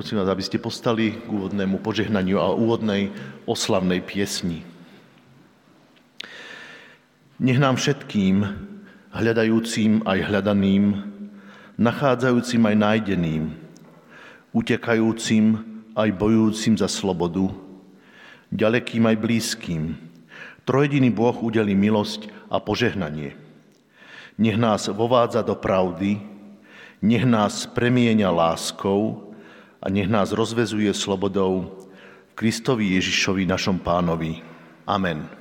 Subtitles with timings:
[0.00, 3.12] Prosím vás, aby ste postali k úvodnému požehnaniu a úvodnej
[3.44, 4.64] oslavnej piesni.
[7.36, 8.48] Nech nám všetkým,
[9.12, 11.04] hľadajúcim aj hľadaným,
[11.76, 13.52] nachádzajúcim aj nájdeným,
[14.56, 15.60] utekajúcim
[15.92, 17.52] aj bojujúcim za slobodu,
[18.56, 20.00] ďalekým aj blízkým,
[20.64, 23.36] trojediný Boh udeli milosť a požehnanie.
[24.40, 26.24] Nech nás vovádza do pravdy,
[27.04, 29.28] nech nás premieňa láskou
[29.82, 31.80] a nech nás rozvezuje slobodou
[32.36, 34.40] Kristovi Ježišovi, našom pánovi.
[34.84, 35.39] Amen.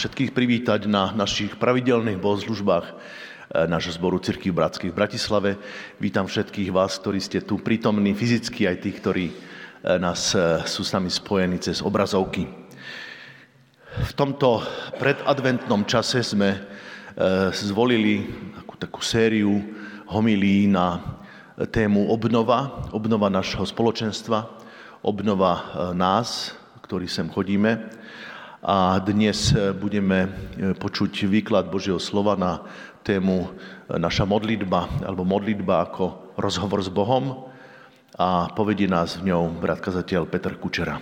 [0.00, 2.94] Všetkých privítať na našich pravidelných bohoslužbách eh,
[3.68, 5.50] nášho zboru Cirký Bratských v Bratislave.
[6.00, 10.88] Vítam všetkých vás, ktorí ste tu prítomní fyzicky, aj tých, ktorí eh, nás eh, sú
[10.88, 12.48] s nami spojení cez obrazovky.
[13.90, 14.64] V tomto
[14.96, 16.62] predadventnom čase sme
[17.50, 18.22] zvolili
[18.54, 19.60] takú, takú sériu
[20.06, 21.18] homilí na
[21.74, 24.46] tému obnova, obnova našeho spoločenstva,
[25.02, 26.54] obnova nás,
[26.86, 27.90] ktorí sem chodíme
[28.60, 32.60] a dnes eh, budeme eh, počuť výklad Božieho slova na
[33.00, 37.48] tému eh, naša modlitba, alebo modlitba ako rozhovor s Bohom
[38.20, 41.00] a povedí nás v ňou brat kazateľ Petr Kučera.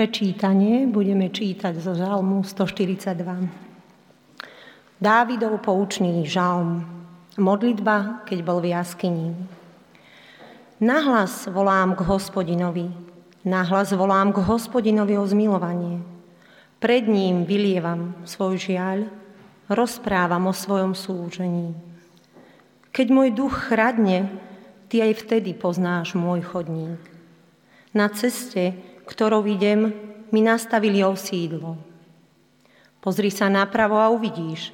[0.00, 3.20] Prvé čítanie budeme čítať zo žalmu 142.
[4.96, 6.88] Dávidov poučný žalm.
[7.36, 9.36] Modlitba, keď bol v jaskyni.
[10.80, 12.88] Nahlas volám k hospodinovi.
[13.44, 16.00] Nahlas volám k hospodinovi o zmilovanie.
[16.80, 19.04] Pred ním vylievam svoj žiaľ,
[19.68, 21.76] rozprávam o svojom súžení.
[22.88, 24.32] Keď môj duch chradne,
[24.88, 27.04] ty aj vtedy poznáš môj chodník.
[27.92, 28.80] Na ceste,
[29.10, 29.90] ktorou idem,
[30.30, 31.74] mi nastavili osídlo.
[33.02, 34.70] Pozri sa napravo a uvidíš.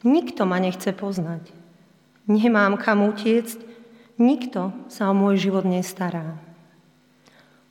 [0.00, 1.52] Nikto ma nechce poznať.
[2.24, 3.60] Nemám kam utiecť,
[4.16, 6.40] nikto sa o môj život nestará.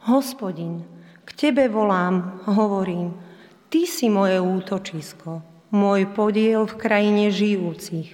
[0.05, 0.86] Hospodin,
[1.25, 3.17] k Tebe volám, hovorím,
[3.74, 5.41] Ty si moje útočisko,
[5.74, 8.13] môj podiel v krajine žijúcich.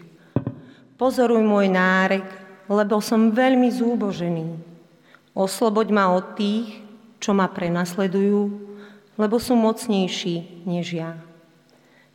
[0.95, 2.23] Pozoruj môj nárek,
[2.71, 4.47] lebo som veľmi zúbožený.
[5.35, 6.88] Osloboď ma od tých,
[7.19, 8.41] čo ma prenasledujú,
[9.19, 11.19] lebo sú mocnejší než ja.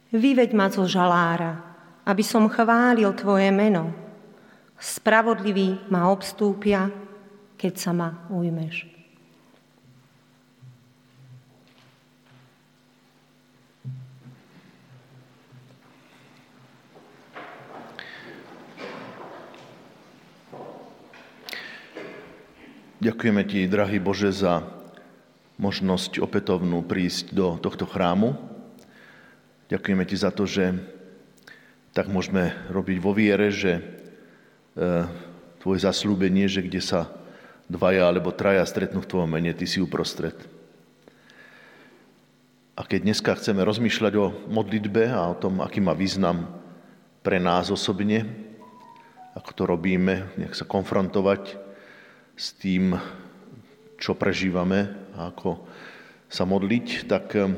[0.09, 1.61] Vyveď ma zo žalára,
[2.09, 3.93] aby som chválil Tvoje meno.
[4.81, 6.89] Spravodliví ma obstúpia,
[7.61, 8.91] keď sa ma ujmeš.
[23.05, 24.74] Ďakujeme Ti, drahý Bože, za
[25.55, 28.35] možnosť opätovnú prísť do tohto chrámu.
[29.71, 30.75] Ďakujeme Ti za to, že
[31.95, 33.83] tak môžeme robiť vo viere, že e,
[35.63, 37.09] Tvoje zaslúbenie, že kde sa
[37.71, 40.37] dvaja alebo traja stretnú v Tvojom mene, Ty si uprostred.
[42.75, 46.51] A keď dneska chceme rozmýšľať o modlitbe a o tom, aký má význam
[47.23, 48.27] pre nás osobne,
[49.39, 51.55] ako to robíme, nech sa konfrontovať
[52.35, 52.99] s tým,
[54.03, 55.63] čo prežívame a ako
[56.27, 57.51] sa modliť, tak eh,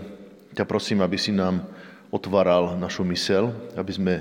[0.53, 1.65] ťa prosím, aby si nám
[2.13, 4.15] otváral našu mysel, aby sme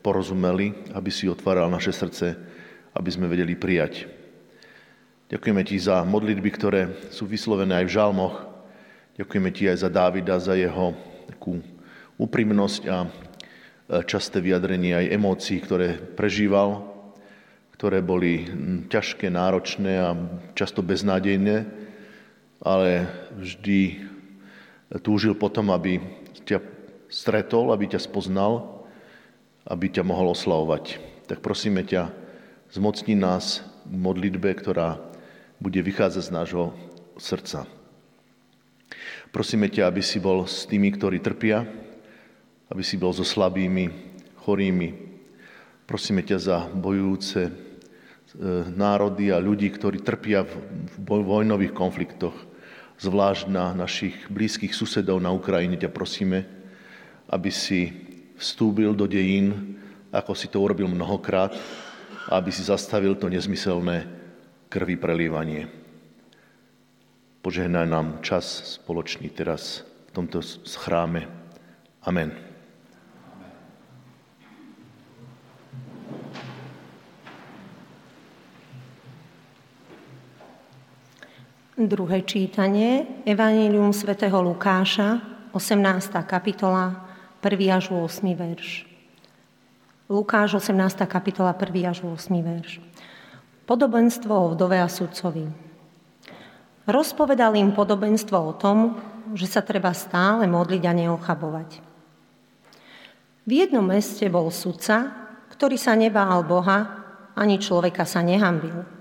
[0.00, 2.36] porozumeli, aby si otváral naše srdce,
[2.96, 4.08] aby sme vedeli prijať.
[5.28, 8.36] Ďakujeme ti za modlitby, ktoré sú vyslovené aj v žalmoch.
[9.20, 10.96] Ďakujeme ti aj za Dávida, za jeho
[11.28, 11.60] takú
[12.16, 13.08] úprimnosť a eh,
[14.08, 16.98] časté vyjadrenie aj emócií, ktoré prežíval
[17.78, 20.10] ktoré boli hm, ťažké, náročné a
[20.58, 21.86] často beznádejné,
[22.62, 23.06] ale
[23.38, 24.08] vždy
[25.02, 26.02] túžil potom, aby
[26.42, 26.62] ťa
[27.08, 28.84] stretol, aby ťa spoznal,
[29.68, 30.98] aby ťa mohol oslavovať.
[31.28, 32.10] Tak prosíme ťa,
[32.72, 35.00] zmocni nás k modlitbe, ktorá
[35.60, 36.64] bude vychádzať z nášho
[37.16, 37.64] srdca.
[39.28, 41.68] Prosíme ťa, aby si bol s tými, ktorí trpia,
[42.72, 43.92] aby si bol so slabými,
[44.44, 44.88] chorými.
[45.84, 47.68] Prosíme ťa za bojujúce
[48.36, 52.36] E, národy a ľudí, ktorí trpia v vojnových konfliktoch,
[52.98, 56.44] zvlášť na našich blízkych susedov na Ukrajine, ťa prosíme,
[57.30, 57.94] aby si
[58.38, 59.78] vstúbil do dejín,
[60.10, 61.54] ako si to urobil mnohokrát,
[62.28, 64.04] a aby si zastavil to nezmyselné
[64.68, 65.64] krvi prelívanie.
[67.40, 70.44] Požehnaj nám čas spoločný teraz v tomto
[70.76, 71.24] chráme.
[72.04, 72.47] Amen.
[81.78, 85.22] Druhé čítanie, Evangelium svätého Lukáša,
[85.54, 86.10] 18.
[86.26, 87.06] kapitola,
[87.38, 87.54] 1.
[87.70, 88.18] až 8.
[88.34, 88.82] verš.
[90.10, 90.74] Lukáš, 18.
[91.06, 91.70] kapitola, 1.
[91.86, 92.34] až 8.
[92.42, 92.82] verš.
[93.62, 95.46] Podobenstvo o vdove a sudcovi.
[96.82, 98.98] Rozpovedal im podobenstvo o tom,
[99.38, 101.70] že sa treba stále modliť a neochabovať.
[103.46, 105.14] V jednom meste bol sudca,
[105.54, 107.06] ktorý sa nebál Boha,
[107.38, 108.97] ani človeka sa nehambil.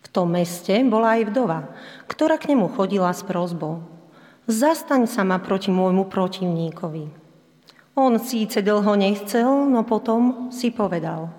[0.00, 1.70] V tom meste bola aj vdova,
[2.08, 3.84] ktorá k nemu chodila s prozbou.
[4.50, 7.04] Zastaň sa ma proti môjmu protivníkovi.
[7.94, 11.30] On síce dlho nechcel, no potom si povedal.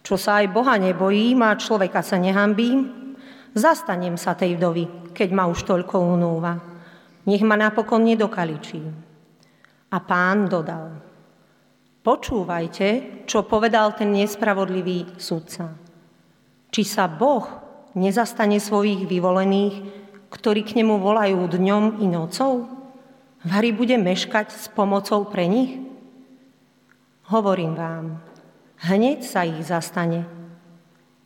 [0.00, 3.12] Čo sa aj Boha nebojím a človeka sa nehambím,
[3.52, 6.56] zastanem sa tej vdovy, keď ma už toľko unúva.
[7.28, 8.80] Nech ma napokon nedokaličí.
[9.92, 10.96] A pán dodal.
[12.00, 15.76] Počúvajte, čo povedal ten nespravodlivý sudca.
[16.72, 19.74] Či sa Boh nezastane svojich vyvolených,
[20.28, 22.68] ktorí k nemu volajú dňom i nocou?
[23.46, 25.78] Vary bude meškať s pomocou pre nich?
[27.28, 28.18] Hovorím vám,
[28.88, 30.24] hneď sa ich zastane.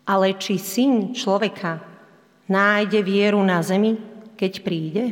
[0.03, 1.79] Ale či syn človeka
[2.51, 3.95] nájde vieru na zemi,
[4.35, 5.05] keď príde?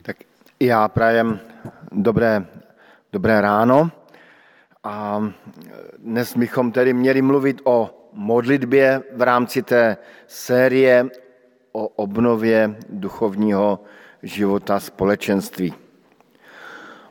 [0.00, 0.24] Tak
[0.62, 1.40] Já prajem
[1.92, 2.46] dobré,
[3.12, 3.90] dobré ráno
[4.84, 5.24] a
[5.98, 9.96] dnes bychom tedy měli mluvit o modlitbě v rámci té
[10.26, 11.06] série
[11.72, 13.80] o obnově duchovního
[14.22, 15.74] života společenství.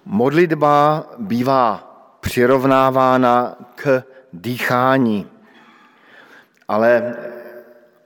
[0.06, 1.84] Modlitba bývá
[2.20, 5.28] přirovnávána k dýchání,
[6.68, 7.16] ale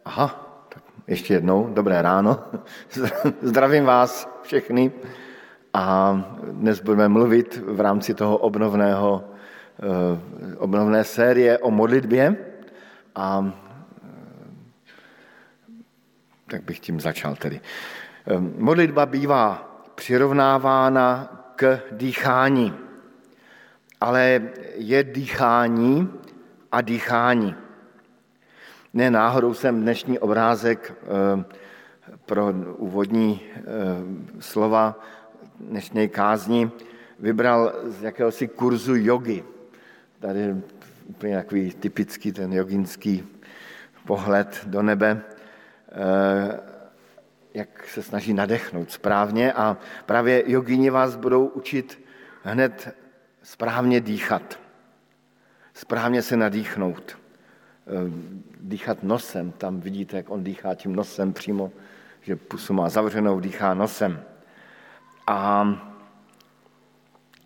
[0.06, 0.60] aha,
[1.08, 2.44] ještě jednou, dobré ráno,
[3.42, 4.92] zdravím vás všechny.
[5.74, 6.14] A
[6.52, 12.36] dnes budeme mluvit v rámci toho obnovného, eh, obnovné série o modlitbě.
[13.16, 13.52] A eh,
[16.48, 17.62] tak bych tím začal tedy.
[18.28, 22.74] Eh, modlitba bývá přirovnávána k dýchání,
[24.02, 24.42] ale
[24.76, 26.10] je dýchání
[26.72, 27.56] a dýchání.
[28.94, 30.94] Ne náhodou jsem dnešní obrázek
[32.26, 33.42] pro úvodní
[34.40, 35.00] slova
[35.70, 36.72] dnešní kázni
[37.20, 39.44] vybral z jakéhosi kurzu jogy.
[40.20, 40.62] Tady je
[41.06, 43.28] úplně takový typický ten joginský
[44.06, 45.22] pohled do nebe,
[45.92, 46.60] eh,
[47.54, 52.04] jak se snaží nadechnout správně a právě jogině vás budou učit
[52.44, 52.96] hned
[53.44, 54.60] správně dýchat,
[55.74, 57.92] správně se nadýchnout, eh,
[58.60, 61.72] dýchat nosem, tam vidíte, jak on dýchá tím nosem přímo,
[62.22, 64.33] že pusu má zavřenou, dýchá nosem.
[65.28, 65.68] A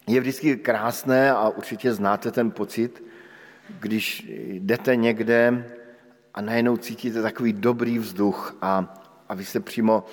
[0.08, 3.04] je vždycky krásné a určitě znáte ten pocit,
[3.80, 5.66] když jdete někde
[6.34, 10.06] a najednou cítíte takový dobrý vzduch a, a vy se přímo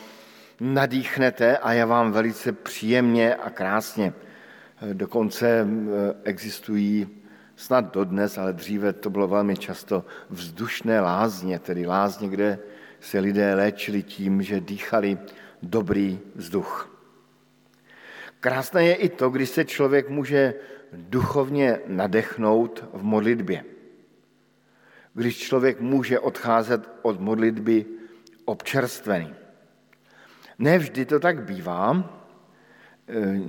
[0.61, 4.12] nadýchnete a je vám velice příjemně a krásně.
[4.92, 5.66] Dokonce eh,
[6.24, 7.09] existují
[7.57, 12.59] snad dodnes, ale dříve to bylo velmi často vzdušné lázně, tedy lázně, kde
[13.00, 15.18] se lidé léčili tím, že dýchali
[15.62, 16.93] dobrý vzduch.
[18.44, 20.54] Krásné je i to, když se člověk může
[20.92, 23.64] duchovně nadechnout v modlitbě.
[25.14, 27.87] Když člověk může odcházet od modlitby
[28.44, 29.35] občerstvený.
[30.59, 32.04] Ne vždy to tak bývá.
[33.09, 33.40] E,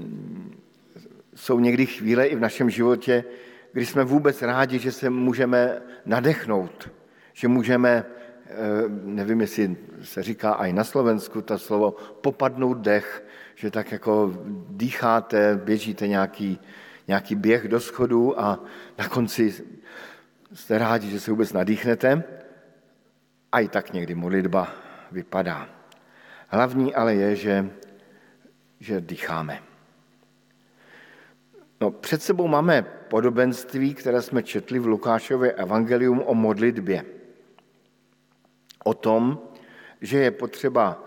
[1.35, 3.23] jsou někdy chvíle i v našem životě,
[3.73, 6.91] kdy jsme vůbec rádi, že se můžeme nadechnout,
[7.33, 8.05] že můžeme, e,
[9.03, 13.23] nevím, jestli se říká i na Slovensku, to slovo popadnout dech,
[13.55, 14.33] že tak jako
[14.69, 16.59] dýcháte, běžíte nějaký,
[17.07, 18.59] nějaký běh do schodu a
[18.97, 19.53] na konci
[20.53, 22.23] jste rádi, že se vůbec nadýchnete.
[23.51, 24.73] A i tak někdy modlitba
[25.11, 25.69] vypadá.
[26.47, 27.69] Hlavní ale je, že,
[28.79, 29.63] že dýcháme.
[31.81, 37.05] No, před sebou máme podobenství, které jsme četli v Lukášově evangelium o modlitbě.
[38.83, 39.39] O tom,
[40.01, 41.03] že je potřeba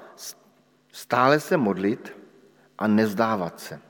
[0.92, 2.17] stále se modlit
[2.78, 3.80] a nezdávat se.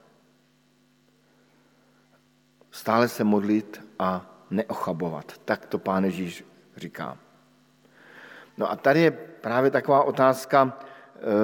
[2.70, 5.38] Stále se modlit a neochabovat.
[5.44, 6.44] Tak to pán Ježíš
[6.76, 7.18] říká.
[8.56, 10.78] No a tady je právě taková otázka,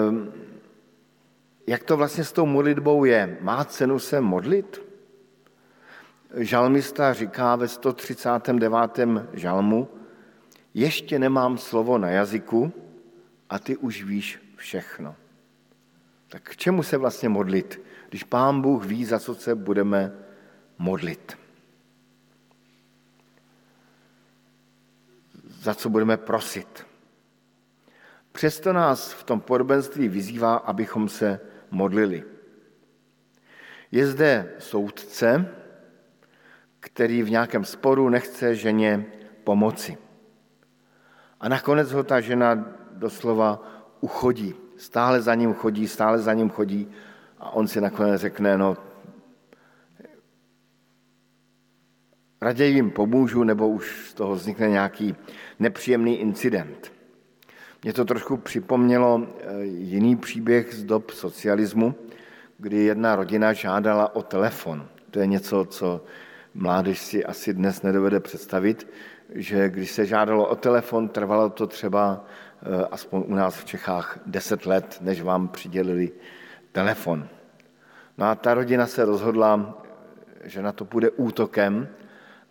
[0.09, 0.33] ehm,
[1.66, 3.38] jak to vlastně s tou modlitbou je.
[3.40, 4.80] Má cenu se modlit?
[6.37, 9.26] Žalmista říká ve 139.
[9.33, 9.88] žalmu,
[10.74, 12.72] ještě nemám slovo na jazyku
[13.50, 15.14] a ty už víš všechno.
[16.35, 20.12] Tak k čemu se vlastně modlit, když Pán Bůh ví, za co se budeme
[20.79, 21.38] modlit?
[25.47, 26.87] Za co budeme prosit?
[28.33, 32.25] Přesto nás v tom podobenství vyzývá, abychom se modlili.
[33.90, 35.55] Je zde soudce,
[36.81, 39.07] který v nějakém sporu nechce ženě
[39.44, 39.99] pomoci.
[41.40, 42.55] A nakonec ho ta žena
[42.90, 43.62] doslova
[44.01, 46.89] uchodí stále za ním chodí, stále za ním chodí
[47.39, 48.77] a on si nakonec řekne, no
[52.41, 55.17] raději jim pomůžu, nebo už z toho vznikne nějaký
[55.59, 56.93] nepříjemný incident.
[57.83, 61.95] Mě to trošku připomnělo eh, jiný příběh z dob socialismu,
[62.59, 64.89] kdy jedna rodina žádala o telefon.
[65.11, 66.05] To je něco, co
[66.55, 68.87] mládež si asi dnes nedovede představit,
[69.35, 72.25] že když se žádalo o telefon, trvalo to třeba
[72.90, 76.12] aspoň u nás v Čechách, deset let, než vám přidělili
[76.72, 77.29] telefon.
[78.18, 79.83] No a ta rodina se rozhodla,
[80.44, 81.88] že na to bude útokem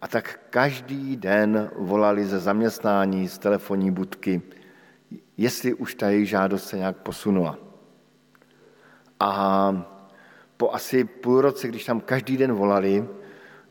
[0.02, 4.42] a tak každý den volali ze zaměstnání, z telefonní budky,
[5.38, 7.58] jestli už ta jejich žádost se nějak posunula.
[9.20, 9.86] A
[10.58, 13.08] po asi půl roce, když tam každý den volali,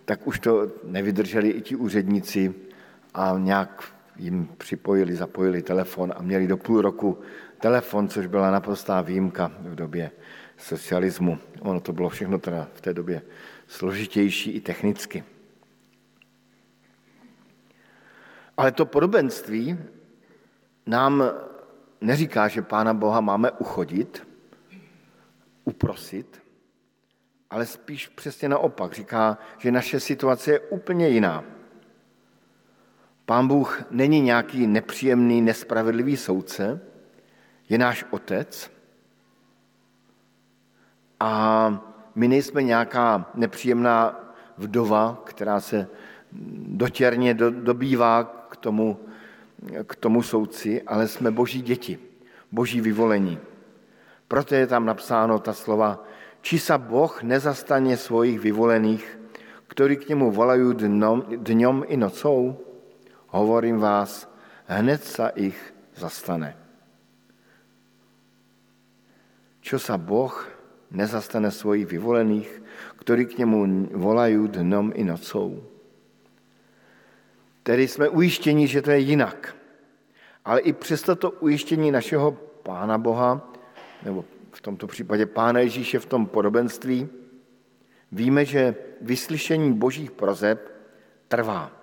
[0.04, 2.54] tak už to nevydrželi i ti úředníci
[3.14, 3.84] a nějak
[4.16, 7.18] jim připojili, zapojili telefon a měli do půl roku
[7.60, 10.10] telefon, což byla naprostá výjimka v době
[10.56, 11.38] socialismu.
[11.60, 13.22] Ono to bylo všechno teda v té době
[13.66, 15.24] složitější i technicky.
[18.56, 19.78] Ale to podobenství
[20.86, 21.24] nám
[22.00, 24.28] neříká, že Pána Boha máme uchodit,
[25.64, 26.42] uprosit,
[27.50, 28.92] ale spíš přesně naopak.
[28.92, 31.44] Říká, že naše situace je úplně jiná.
[33.26, 36.80] Pán Bůh není nějaký nepříjemný, nespravedlivý soudce,
[37.68, 38.70] je náš otec
[41.20, 41.30] a
[42.14, 44.20] my nejsme nějaká nepříjemná
[44.58, 45.88] vdova, která se
[46.66, 48.98] dotěrně dobývá k tomu,
[49.86, 51.98] k tomu soudci, ale jsme boží děti,
[52.52, 53.38] boží vyvolení.
[54.28, 56.04] Proto je tam napsáno ta slova,
[56.42, 59.04] či sa Boh nezastane svojich vyvolených,
[59.70, 62.58] ktorí k němu volají dnom, dňom i nocou?
[63.32, 64.28] Hovorím vás,
[64.68, 65.56] hned sa ich
[65.96, 66.52] zastane.
[69.64, 70.36] Čo sa Boh
[70.92, 72.48] nezastane svojich vyvolených,
[73.00, 75.64] ktorí k němu volají dnom i nocou?
[77.62, 79.56] Tedy jsme ujištěni, že to je jinak.
[80.44, 83.52] Ale i přes toto ujištění našeho Pána Boha,
[84.04, 87.08] nebo v tomto případě Pána Ježíše v tom podobenství,
[88.12, 90.60] víme, že vyslyšení božích prozeb
[91.28, 91.81] trvá.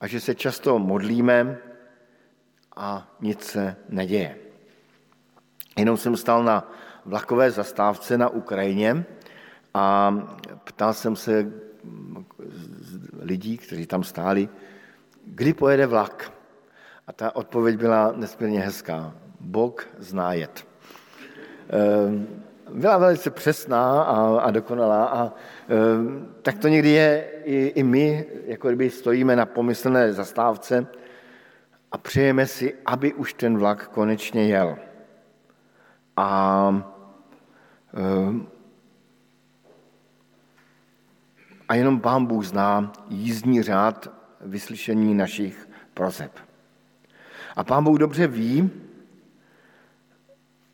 [0.00, 1.58] A že se často modlíme
[2.76, 4.36] a nic se neděje.
[5.78, 6.72] Jenom jsem stal na
[7.04, 9.04] vlakové zastávce na Ukrajině
[9.74, 10.14] a
[10.64, 11.52] ptal jsem se
[13.20, 14.48] lidí, kteří tam stáli,
[15.24, 16.32] kdy pojede vlak.
[17.06, 19.14] A ta odpověď byla nesmírně hezká.
[19.40, 20.66] Bog zná jet.
[21.68, 25.32] Ehm, byla velice přesná a, a dokonalá a
[25.68, 30.86] ehm, tak to někdy je i, i my, jako kdyby stojíme na pomyslné zastávce
[31.92, 34.76] a přejeme si, aby už ten vlak konečně jel.
[36.16, 36.82] A
[37.94, 38.46] ehm,
[41.68, 46.32] a jenom Pán Bůh zná jízdní řád vyslyšení našich prozeb.
[47.56, 48.70] A Pán Bůh dobře ví,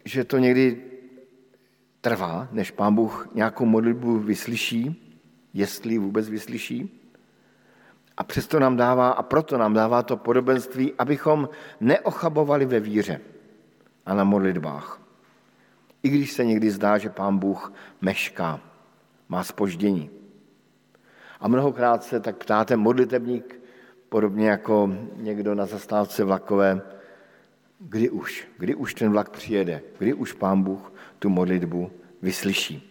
[0.05, 0.92] že to někdy
[2.03, 5.09] trvá, než Pán Bůh nějakou modlitbu vyslyší,
[5.55, 6.99] jestli vůbec vyslyší.
[8.17, 11.49] A přesto nám dává, a proto nám dává to podobenství, abychom
[11.81, 13.21] neochabovali ve víře
[14.07, 15.01] a na modlitbách.
[16.03, 18.61] I když se někdy zdá, že Pán Bůh mešká,
[19.29, 20.11] má spoždění.
[21.41, 23.61] A mnohokrát se tak ptáte modlitebník,
[24.09, 26.83] podobně jako někdo na zastávce vlakové,
[27.79, 30.92] kdy už, kdy už ten vlak přijede, kdy už pán Bůh
[31.23, 31.91] tu modlitbu
[32.23, 32.83] vyslyší.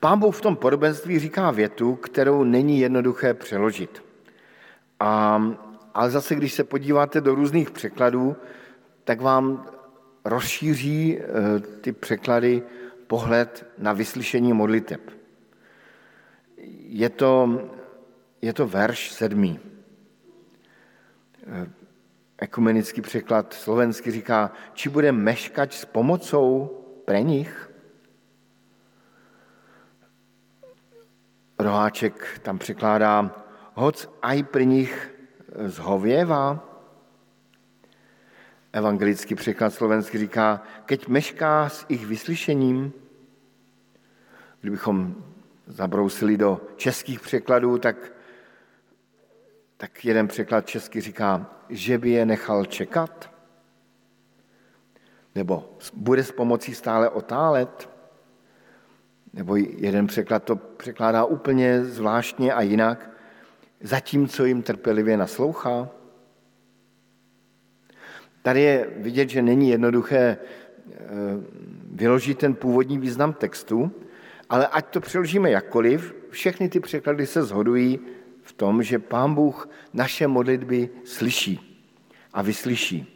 [0.00, 4.02] Pán Bůh v tom podobenství říká větu, kterou není jednoduché přeložit.
[5.00, 5.42] A,
[5.94, 8.36] ale zase, když se podíváte do různých překladů,
[9.04, 9.66] tak vám
[10.24, 11.24] rozšíří eh,
[11.60, 12.62] ty překlady
[13.06, 15.00] pohled na vyslyšení modliteb.
[16.90, 17.60] Je to,
[18.42, 19.60] je to verš sedmý.
[22.38, 26.66] Ekumenický překlad slovensky říká, či bude meškať s pomocou
[27.04, 27.70] pre nich?
[31.58, 33.44] Roháček tam překládá,
[33.74, 34.92] hoc aj pri nich
[35.64, 36.60] zhověvá.
[38.72, 42.92] Evangelický překlad slovensky říká, keď mešká s ich vyslyšením,
[44.60, 45.24] kdybychom
[45.66, 47.96] zabrousili do českých překladů, tak,
[49.76, 53.30] tak jeden překlad česky říká, že by je nechal čekat?
[55.34, 57.90] Nebo bude s pomocí stále otálet?
[59.32, 63.10] Nebo jeden překlad to překládá úplně zvláštně a jinak,
[63.80, 65.88] zatímco jim trpělivě naslouchá?
[68.42, 70.96] Tady je vidět, že není jednoduché eh,
[71.92, 73.92] vyložit ten původní význam textu,
[74.48, 78.15] ale ať to přeložíme jakkoliv, všechny ty překlady se shodují v
[78.56, 81.82] tom, že Pán Bůh naše modlitby slyší
[82.32, 83.12] a vyslyší.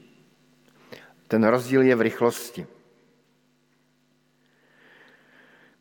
[1.28, 2.66] Ten rozdíl je v rychlosti.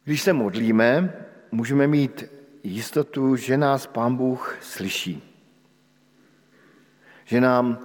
[0.03, 1.13] Když se modlíme,
[1.51, 2.23] můžeme mít
[2.63, 5.23] jistotu, že nás Pán Bůh slyší.
[7.25, 7.79] Že nám,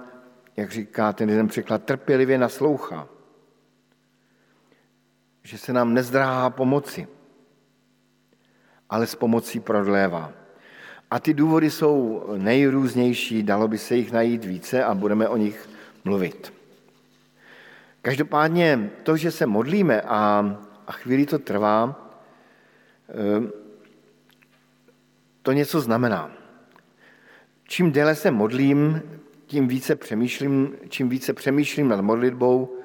[0.57, 3.07] jak říká ten jeden překlad, trpělivě naslouchá.
[5.43, 7.07] Že se nám nezdráhá pomoci,
[8.89, 10.44] ale s pomocí prodlévá.
[11.11, 15.69] A ty důvody jsou nejrůznější, dalo by se jich najít více a budeme o nich
[16.05, 16.53] mluvit.
[18.01, 22.09] Každopádně to, že se modlíme a, a chvíli to trvá,
[23.09, 23.51] eh,
[25.41, 26.31] to něco znamená.
[27.63, 29.01] Čím déle se modlím,
[29.45, 32.79] tím více přemýšlím, čím více přemýšlím nad modlitbou,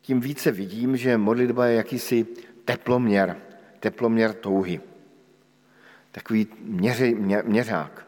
[0.00, 2.26] tím více vidím, že modlitba je jakýsi
[2.64, 3.36] teploměr,
[3.80, 4.80] teploměr touhy.
[6.18, 8.06] Takový měři, mě, měřák.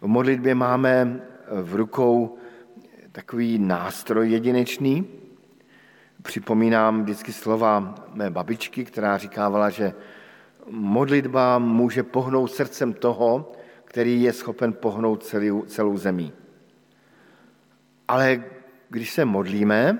[0.00, 1.20] V modlitbě máme
[1.62, 2.38] v rukou
[3.12, 5.06] takový nástroj jedinečný.
[6.22, 9.92] Připomínám vždycky slova mé babičky, která říkávala, že
[10.70, 13.52] modlitba může pohnout srdcem toho,
[13.84, 16.32] který je schopen pohnout celou, celou zemí.
[18.08, 18.44] Ale
[18.88, 19.98] když se modlíme,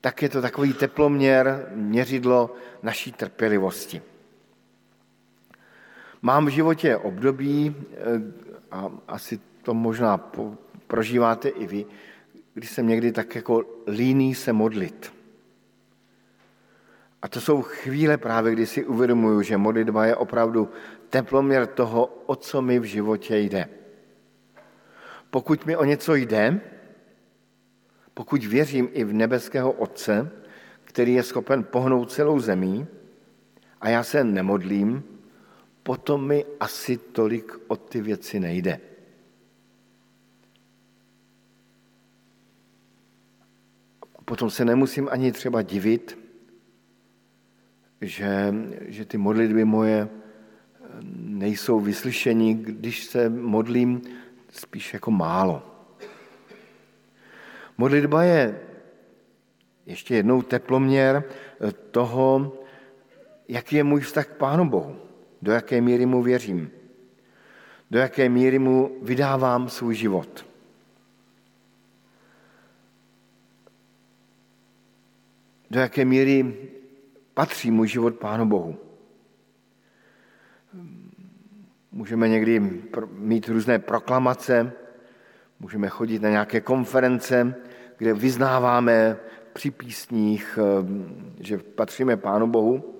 [0.00, 4.02] tak je to takový teploměr, měřidlo naší trpělivosti.
[6.24, 7.96] Mám v životě období, eh,
[8.70, 10.16] a asi to možná
[10.86, 11.86] prožíváte i vy,
[12.54, 15.12] když jsem někdy tak jako líný se modlit.
[17.22, 20.68] A to jsou chvíle právě, kdy si uvědomuju, že modlitba je opravdu
[21.08, 23.68] teploměr toho, o co mi v životě jde.
[25.30, 26.60] Pokud mi o něco jde,
[28.14, 30.30] pokud věřím i v nebeského Otce,
[30.84, 32.86] který je schopen pohnout celou zemí,
[33.80, 35.13] a já se nemodlím,
[35.84, 38.80] potom mi asi tolik o ty věci nejde.
[44.24, 46.18] Potom se nemusím ani třeba divit,
[48.00, 50.08] že, že ty modlitby moje
[51.20, 54.02] nejsou vyslyšení, když se modlím
[54.50, 55.62] spíš jako málo.
[57.78, 58.60] Modlitba je
[59.86, 61.24] ještě jednou teploměr
[61.90, 62.58] toho,
[63.48, 64.96] jaký je můj vztah k Pánu Bohu,
[65.44, 66.70] do jaké míry mu věřím,
[67.90, 70.46] do jaké míry mu vydávám svůj život.
[75.70, 76.56] Do jaké míry
[77.34, 78.78] patří můj život Pánu Bohu.
[81.92, 82.60] Můžeme někdy
[83.12, 84.72] mít různé proklamace,
[85.60, 87.54] můžeme chodit na nějaké konference,
[87.98, 89.16] kde vyznáváme
[89.52, 90.86] při písních, eh,
[91.40, 92.94] že patříme Pánu Bohu,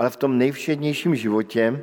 [0.00, 1.82] ale v tom nejvšednějším životě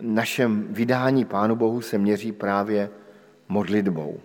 [0.00, 2.90] našem vydání Pánu Bohu se měří právě
[3.48, 4.20] modlitbou.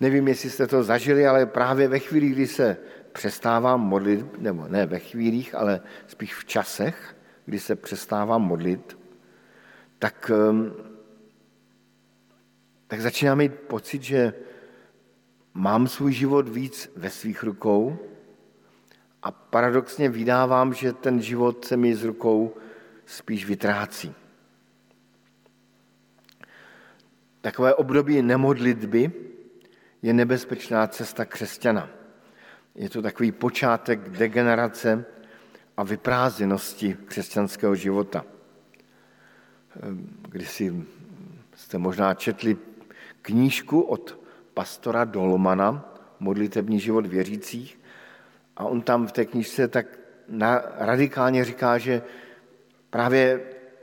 [0.00, 2.76] Nevím, jestli jste to zažili, ale právě ve chvíli, kdy se
[3.12, 8.98] přestávám modlit, nebo ne ve chvílích, ale spíš v časech, kdy se přestávám modlit,
[9.98, 10.72] tak, ehm,
[12.86, 14.32] tak začínám mít pocit, že
[15.54, 18.11] mám svůj život víc ve svých rukou
[19.22, 22.54] a paradoxně vydávám, že ten život se mi z rukou
[23.06, 24.14] spíš vytrácí.
[27.40, 29.12] Takové období nemodlitby
[30.02, 31.88] je nebezpečná cesta křesťana.
[32.74, 35.04] Je to takový počátek degenerace
[35.76, 38.24] a vyprázdněnosti křesťanského života.
[40.28, 40.84] Když si
[41.54, 42.56] jste možná četli
[43.22, 44.18] knížku od
[44.54, 45.88] pastora Dolmana,
[46.20, 47.81] Modlitební život věřících,
[48.56, 49.86] a on tam v té knížce tak
[50.28, 52.02] na, radikálně říká, že
[52.90, 53.40] právě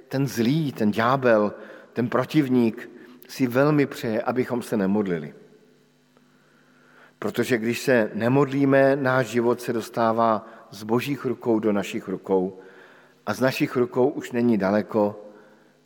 [0.07, 1.53] ten zlý, ten ďábel,
[1.93, 2.89] ten protivník
[3.27, 5.33] si velmi přeje, abychom se nemodlili.
[7.19, 12.59] Protože když se nemodlíme, náš život se dostává z božích rukou do našich rukou
[13.25, 15.25] a z našich rukou už není daleko,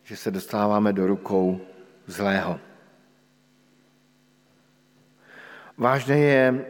[0.03, 1.61] že se dostáváme do rukou
[2.07, 2.59] zlého.
[5.77, 6.65] Vážné je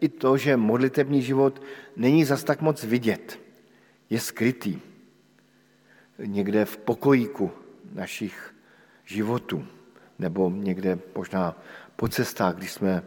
[0.00, 1.62] i to, že modlitební život
[1.96, 3.40] není zas tak moc vidět.
[4.10, 4.78] Je skrytý.
[6.18, 7.50] Někde v pokojíku
[7.92, 8.54] našich
[9.04, 9.66] životů.
[10.18, 11.62] Nebo někde možná
[11.96, 13.02] po cestách, když jsme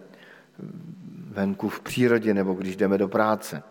[1.32, 3.64] venku v přírodě nebo když jdeme do práce.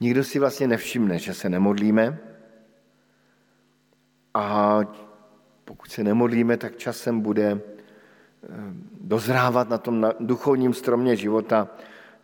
[0.00, 2.18] Nikdo si vlastně nevšimne, že se nemodlíme
[4.34, 4.80] a
[5.64, 7.60] pokud se nemodlíme, tak časem bude
[9.00, 11.68] dozrávat na tom duchovním stromě života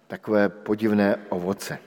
[0.07, 1.79] takové podivné ovoce.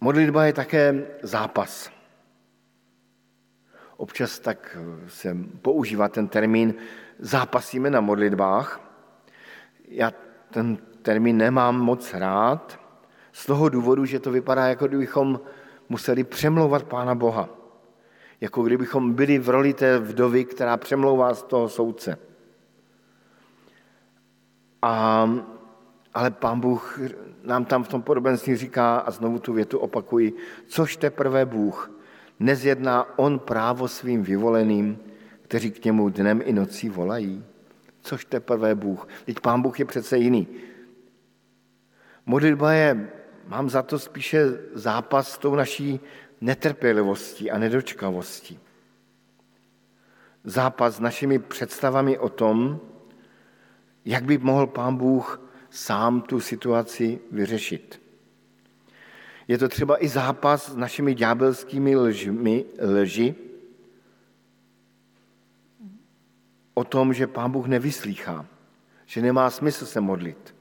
[0.00, 1.90] Modlitba je také zápas.
[3.96, 4.76] Občas tak
[5.08, 6.74] se používá ten termín
[7.18, 8.80] zápasíme na modlitbách.
[9.88, 10.12] Já
[10.50, 12.82] ten termín nemám moc rád,
[13.32, 15.40] z toho důvodu, že to vypadá, jako kdybychom
[15.88, 17.61] museli přemlouvat Pána Boha.
[18.42, 22.18] Jako kdybychom byli v roli té vdovy, která přemlouvá z toho soudce.
[24.82, 25.30] A,
[26.14, 27.00] ale Pán Bůh
[27.42, 30.34] nám tam v tom podobenství říká, a znovu tu větu opakuji,
[30.66, 31.90] což teprve Bůh
[32.40, 34.98] nezjedná On právo svým vyvoleným,
[35.42, 37.44] kteří k němu dnem i nocí volají
[38.02, 39.08] což teprve Bůh.
[39.24, 40.48] Teď Pán Bůh je přece jiný.
[42.26, 43.10] Modlitba je,
[43.48, 46.00] mám za to spíše zápas s tou naší
[46.42, 48.58] netrpělivostí a nedočkavostí.
[50.44, 52.80] zápas s našimi představami o tom,
[54.04, 58.02] jak by mohl pán Bůh sám tu situaci vyřešit.
[59.48, 63.34] Je to třeba i zápas s našimi ďábelskými lžmi, lži
[66.74, 68.46] o tom, že pán Bůh nevyslýchá,
[69.06, 70.54] že nemá smysl se modlit.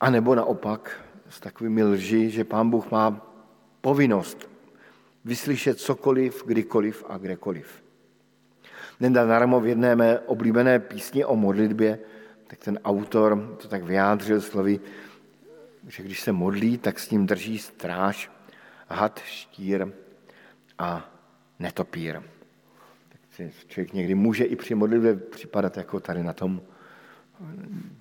[0.00, 3.26] A nebo naopak s takovými lži, že pán Bůh má
[3.80, 4.50] povinnost
[5.24, 7.82] vyslyšet cokoliv, kdykoliv a kdekoliv.
[9.00, 11.98] Nedarmo v jedné mé oblíbené písni o modlitbě,
[12.46, 14.80] tak ten autor to tak vyjádřil slovy,
[15.88, 18.30] že když se modlí, tak s ním drží stráž,
[18.88, 19.92] had, štír
[20.78, 21.10] a
[21.58, 22.20] netopír.
[23.08, 26.62] Tak si člověk někdy může i při modlitbě připadat jako tady na tom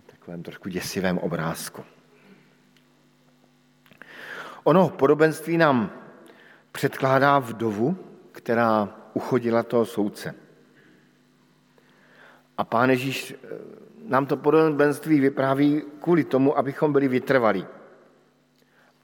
[0.06, 1.84] takovém trošku děsivém obrázku.
[4.64, 5.92] Ono podobenství nám
[6.72, 7.98] předkládá vdovu,
[8.32, 10.36] která uchodila toho soudce.
[12.58, 13.48] A pán Ježíš eh,
[14.08, 17.66] nám to podobenství vypráví kvůli tomu, abychom byli vytrvalí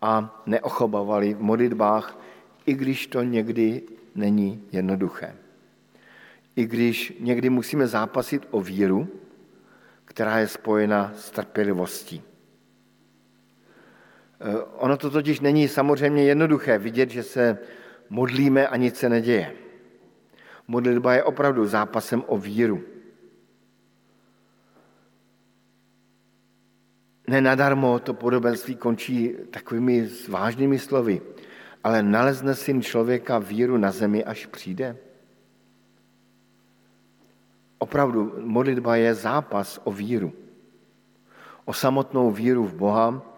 [0.01, 2.17] a neochobovali v modlitbách,
[2.65, 3.81] i když to někdy
[4.15, 5.35] není jednoduché.
[6.55, 9.07] I když někdy musíme zápasit o víru,
[10.05, 12.21] která je spojena s trpělivostí.
[14.39, 17.57] Eh, ono to totiž není samozřejmě jednoduché vidět, že se
[18.09, 19.53] modlíme a nic se neděje.
[20.67, 22.83] Modlitba je opravdu zápasem o víru.
[27.27, 31.21] Nenadarmo to podobenství končí takovými vážnými slovy,
[31.83, 34.97] ale nalezne syn člověka víru na zemi, až přijde.
[37.77, 40.33] Opravdu, modlitba je zápas o víru.
[41.65, 43.36] O samotnou víru v Boha,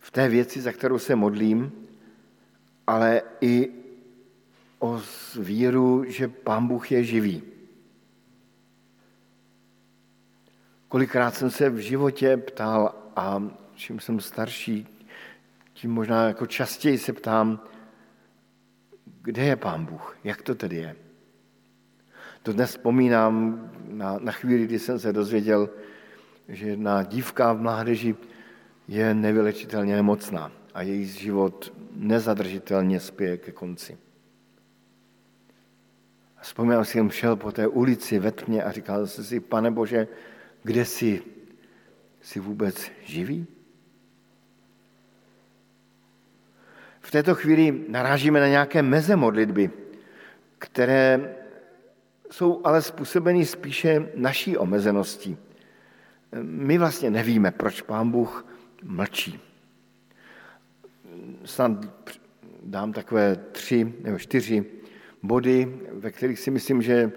[0.00, 1.72] v té věci, za kterou se modlím,
[2.86, 3.70] ale i
[4.78, 5.00] o
[5.40, 7.42] víru, že Pán Bůh je živý.
[10.88, 13.42] Kolikrát jsem se v životě ptal a
[13.74, 14.86] čím jsem starší,
[15.72, 17.60] tím možná jako častěji se ptám,
[19.22, 20.96] kde je Pán Bůh, jak to tedy je.
[22.42, 25.70] To dnes vzpomínám na, na chvíli, kdy jsem se dozvěděl,
[26.48, 28.16] že jedna dívka v mládeži
[28.90, 33.98] je nevylečitelně nemocná a její život nezadržitelně spěje ke konci.
[36.40, 40.08] Vzpomínám si, jsem šel po té ulici ve tmě a říkal jsem si, pane Bože,
[40.62, 41.22] kde jsi?
[42.20, 43.46] Jsi vůbec živý?
[47.00, 49.70] V této chvíli narážíme na nějaké meze modlitby,
[50.58, 51.34] které
[52.30, 55.36] jsou ale způsobeny spíše naší omezeností.
[56.42, 58.49] My vlastně nevíme, proč Pán Bůh
[58.82, 59.40] mlčí.
[61.44, 61.72] Snad
[62.62, 64.64] dám takové tři nebo čtyři
[65.22, 67.12] body, ve kterých si myslím, že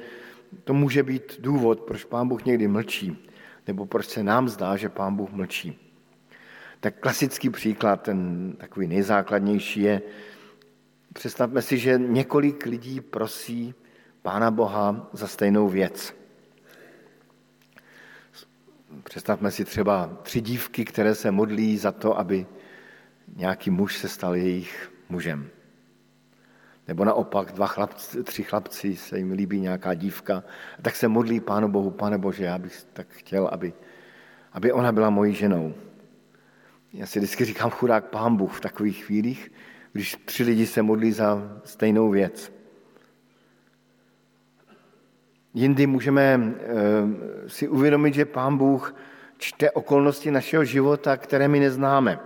[0.64, 3.30] to může být důvod, proč Pán Bůh někdy mlčí,
[3.68, 5.80] nebo proč se nám zdá, že Pán Bůh mlčí.
[6.80, 10.02] Tak klasický příklad, ten takový nejzákladnější je,
[11.14, 13.74] představme si, že několik lidí prosí
[14.22, 16.23] Pána Boha za stejnou věc.
[19.04, 22.46] Představme si třeba tři dívky, které se modlí za to, aby
[23.36, 25.50] nějaký muž se stal jejich mužem.
[26.88, 30.44] Nebo naopak dva chlapci, tři chlapci se jim líbí nějaká dívka,
[30.82, 33.74] tak se modlí Pánu Bohu, Pane Bože, já bych tak chtěl, aby,
[34.52, 35.74] aby ona byla mojí ženou.
[36.94, 39.52] Já si vždycky říkám chudák Pán Bůh v takových chvílích,
[39.92, 42.52] když tři lidi se modlí za stejnou věc.
[45.54, 48.96] Jindy můžeme eh, si uvědomit, že Pán Bůh
[49.38, 52.20] čte okolnosti našeho života, které my neznáme.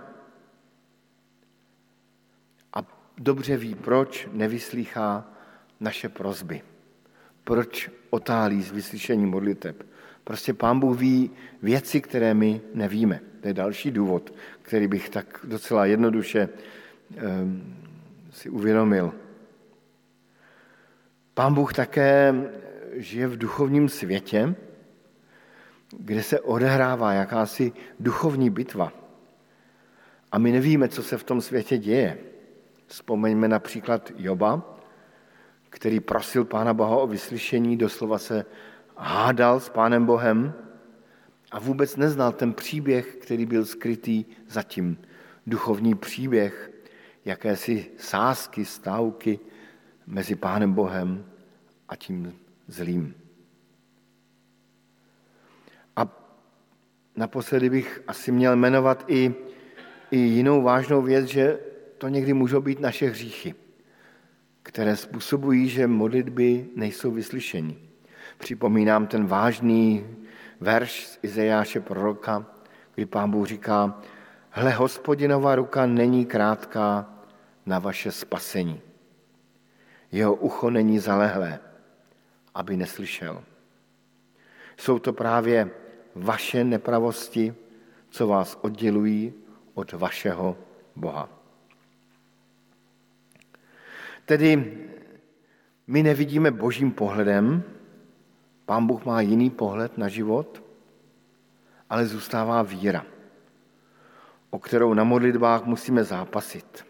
[2.72, 2.78] A
[3.18, 5.30] dobře ví, proč nevyslýchá
[5.80, 6.62] naše prozby.
[7.44, 9.82] Proč otálí z vyslyšení modliteb.
[10.24, 11.30] Prostě Pán Bůh ví
[11.62, 13.20] věci, které my nevíme.
[13.40, 16.48] To je další důvod, který bych tak docela jednoduše
[17.08, 17.76] um,
[18.30, 19.12] si uvědomil.
[21.34, 22.34] Pán Bůh také
[22.98, 24.54] žije v duchovním světě,
[25.98, 28.92] kde se odehrává jakási duchovní bitva.
[30.32, 32.18] A my nevíme, co se v tom světě děje.
[32.86, 34.78] Vzpomeňme například Joba,
[35.70, 38.44] který prosil Pána Boha o vyslyšení, doslova se
[38.96, 40.54] hádal s Pánem Bohem
[41.50, 44.98] a vůbec neznal ten příběh, který byl skrytý zatím.
[45.46, 46.70] Duchovní příběh,
[47.24, 49.40] jakési sásky, stávky
[50.06, 51.24] mezi Pánem Bohem
[51.88, 52.38] a tím
[52.68, 53.14] zlým.
[55.96, 56.06] A
[57.16, 59.34] naposledy bych asi měl jmenovat i,
[60.10, 61.58] i jinou vážnou věc, že
[61.98, 63.54] to někdy můžou být naše hříchy,
[64.62, 67.88] které způsobují, že modlitby nejsou vyslyšení.
[68.38, 70.06] Připomínám ten vážný
[70.60, 72.46] verš z Izajáše proroka,
[72.94, 74.00] kdy pán Bůh říká,
[74.50, 77.14] hle, hospodinová ruka není krátká
[77.66, 78.80] na vaše spasení.
[80.12, 81.60] Jeho ucho není zalehlé,
[82.58, 83.42] aby neslyšel.
[84.76, 85.70] Jsou to právě
[86.14, 87.54] vaše nepravosti,
[88.10, 89.34] co vás oddělují
[89.74, 90.58] od vašeho
[90.96, 91.28] Boha.
[94.24, 94.78] Tedy
[95.86, 97.62] my nevidíme božím pohledem,
[98.66, 100.62] pán Bůh má jiný pohled na život,
[101.90, 103.06] ale zůstává víra,
[104.50, 106.84] o kterou na modlitbách musíme zápasit.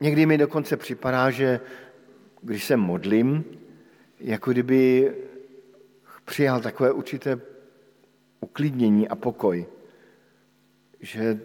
[0.00, 1.60] Někdy mi dokonce připadá, že
[2.42, 3.44] když se modlím,
[4.20, 5.14] jako kdyby
[6.24, 7.40] přijal takové určité
[8.40, 9.66] uklidnění a pokoj,
[11.00, 11.40] že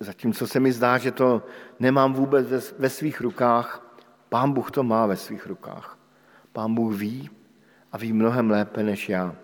[0.00, 1.42] zatímco se mi zdá, že to
[1.80, 3.88] nemám vůbec ve svých rukách,
[4.28, 5.98] Pán Bůh to má ve svých rukách.
[6.52, 7.30] Pán Bůh ví
[7.92, 9.36] a ví mnohem lépe než já.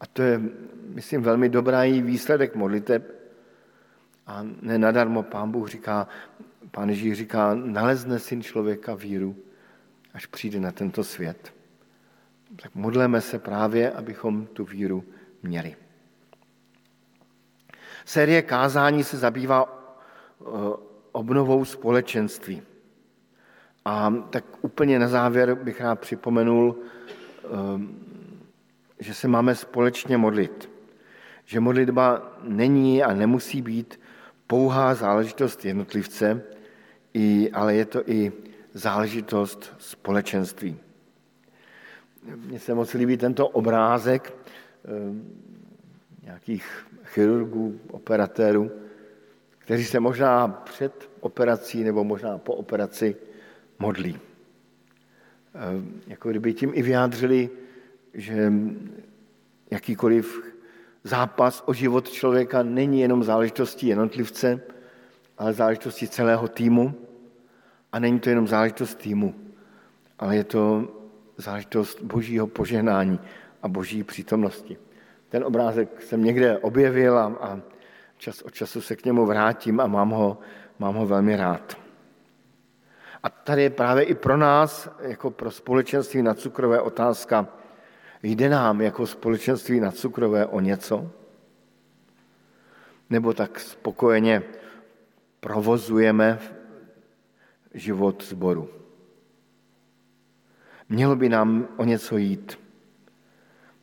[0.00, 0.40] A to je,
[0.88, 3.14] myslím, velmi dobrý výsledek modliteb.
[4.26, 6.08] A nenadarmo Pán Bůh říká,
[6.70, 9.36] Pán Ježíš říká, nalezne syn člověka víru,
[10.14, 11.54] až přijde na tento svět.
[12.62, 15.04] Tak modleme se právě, abychom tu víru
[15.42, 15.76] měli.
[18.04, 20.44] Série kázání se zabývá eh,
[21.12, 22.62] obnovou společenství.
[23.84, 26.76] A tak úplně na závěr bych rád připomenul,
[27.44, 27.48] eh,
[28.98, 30.70] že se máme společně modlit.
[31.44, 34.00] Že modlitba není a nemusí být
[34.46, 36.42] pouhá záležitost jednotlivce,
[37.52, 38.32] ale je to i
[38.78, 40.76] záležitost společenství.
[42.36, 44.88] Mně se moc líbí tento obrázek eh,
[46.22, 48.70] nějakých chirurgů, operatérů,
[49.58, 53.16] kteří se možná před operací nebo možná po operaci
[53.78, 54.16] modlí.
[54.16, 54.20] E,
[56.06, 57.50] jako kdyby tím i vyjádřili,
[58.14, 58.52] že
[59.70, 60.54] jakýkoliv
[61.04, 64.60] zápas o život člověka není jenom záležitostí jednotlivce,
[65.38, 67.07] ale záležitostí celého týmu.
[67.92, 69.34] A není to jenom záležitost týmu,
[70.18, 70.88] ale je to
[71.36, 73.20] záležitost božího požehnání
[73.62, 74.76] a boží přítomnosti.
[75.28, 77.60] Ten obrázek jsem někde objevil a, a
[78.16, 80.38] čas od času se k němu vrátím a mám ho,
[80.78, 81.78] mám ho velmi rád.
[83.22, 87.48] A tady je právě i pro nás, jako pro společenství na cukrové otázka,
[88.22, 91.10] jde nám jako společenství na cukrové o něco?
[93.10, 94.42] Nebo tak spokojeně
[95.40, 96.38] provozujeme
[97.78, 98.68] život zboru?
[100.88, 102.58] Mělo by nám o něco jít.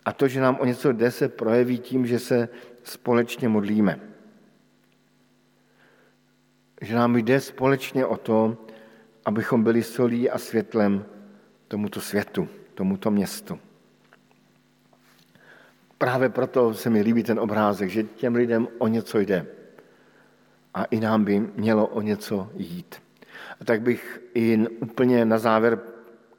[0.06, 2.50] A to, že nám o něco jde, se projeví tím, že se
[2.84, 4.00] společně modlíme.
[6.82, 8.66] Že nám jde společně o to,
[9.26, 11.06] abychom byli solí a světlem
[11.68, 13.60] tomuto světu, tomuto městu.
[15.98, 19.46] Právě proto se mi líbí ten obrázek, že těm lidem o něco jde.
[20.74, 23.05] A i nám by mělo o něco jít.
[23.62, 25.80] A tak bych i úplně na závěr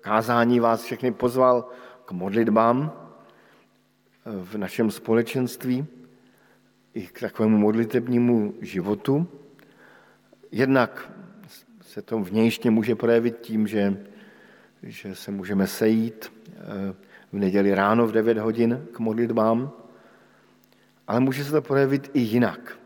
[0.01, 1.69] kázání vás všechny pozval
[2.05, 3.07] k modlitbám,
[4.27, 5.87] v našem společenství
[6.95, 9.27] i k takovému modlitebnímu životu.
[10.53, 11.13] Jednak
[11.81, 13.97] se to vnějšně může projevit tím, že,
[14.83, 16.95] že se můžeme sejít eh,
[17.33, 19.71] v neděli ráno v 9 hodin k modlitbám,
[21.07, 22.79] ale může se to projevit i jinak.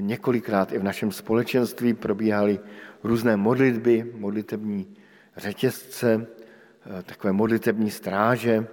[0.00, 2.60] Několikrát i v našem společenství probíhaly
[3.04, 4.96] různé modlitby, modlitební
[5.36, 6.26] řetězce,
[6.98, 8.66] eh, takové modlitební stráže,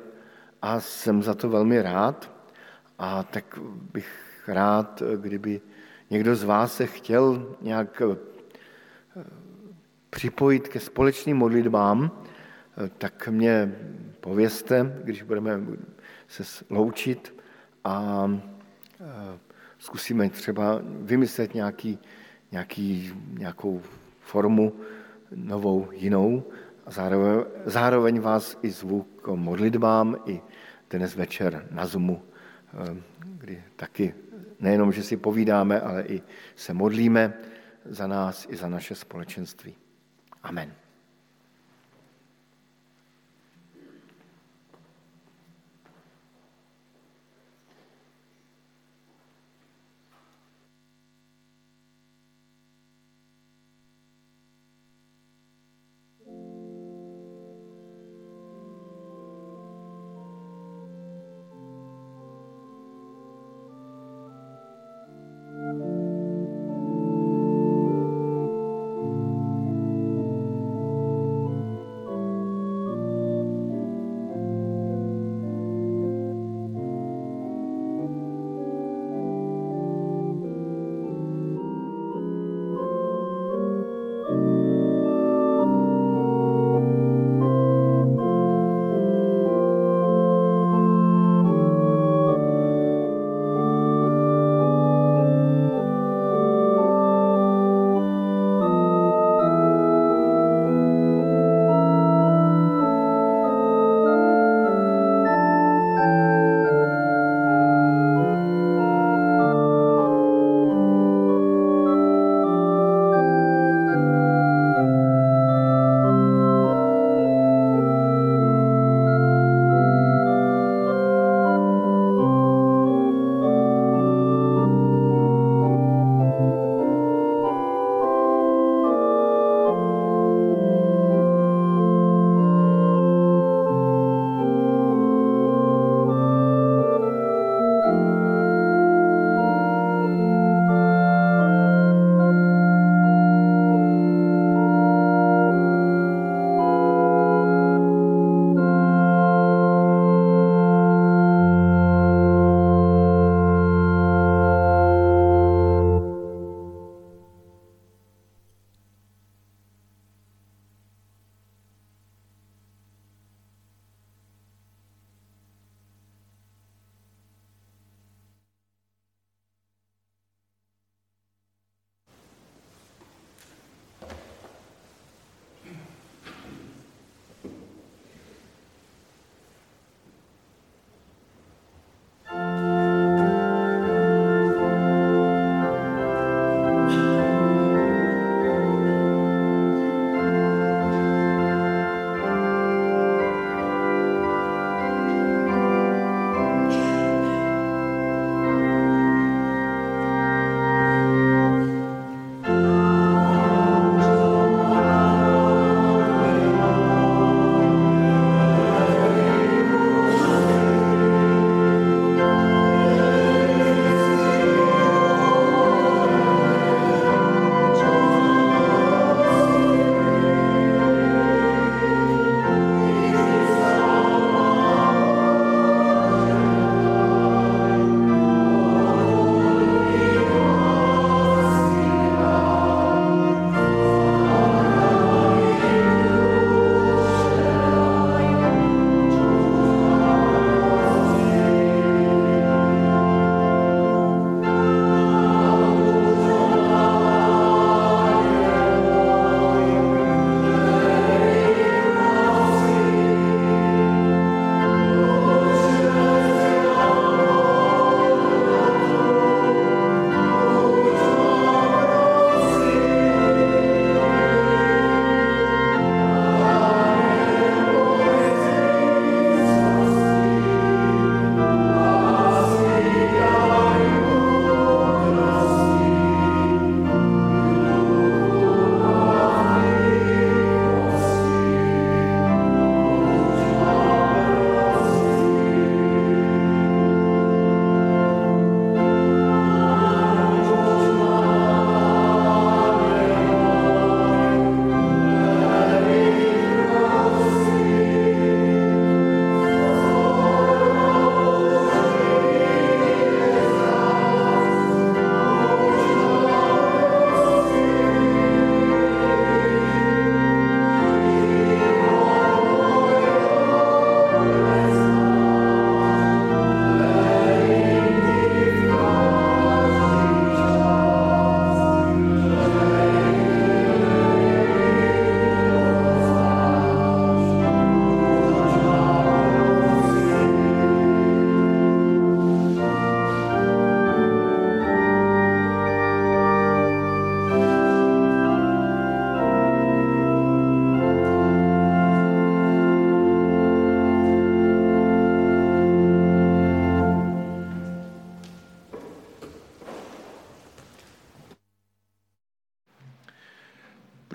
[0.62, 2.32] a jsem za to velmi rád.
[3.00, 3.60] A tak
[3.94, 5.62] bych rád, kdyby
[6.10, 8.16] někdo z vás se chtěl nějak eh,
[10.10, 13.76] připojit ke společným modlitbám, eh, tak mě
[14.20, 15.62] povězte, když budeme
[16.28, 17.36] se loučit
[17.84, 18.28] a
[19.02, 19.40] eh,
[19.80, 22.00] zkusíme třeba vymyslet nějaký,
[22.52, 23.82] nějaký, nějakou
[24.32, 24.72] formu
[25.36, 26.44] novou, jinou,
[26.86, 30.42] a zároveň, zároveň vás i zvu k modlitbám, i
[30.90, 34.14] dnes večer na Zoomu, eh, kdy taky
[34.60, 36.22] nejenom, že si povídáme, ale i
[36.56, 37.34] se modlíme
[37.86, 39.76] za nás i za naše společenství.
[40.44, 40.81] Amen.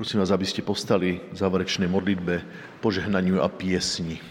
[0.07, 2.39] Prosím vás, aby ste povstali v záverečnej modlitbe,
[2.79, 4.23] požehnaniu a piesni.